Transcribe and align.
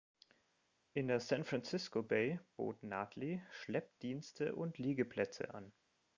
In 0.95 1.07
der 1.09 1.19
San 1.19 1.43
Francisco 1.45 2.01
Bay 2.01 2.39
bot 2.55 2.81
"Nadli" 2.81 3.39
Schleppdienste 3.51 4.55
und 4.55 4.79
Liegeplätze 4.79 5.53
an. 5.53 5.71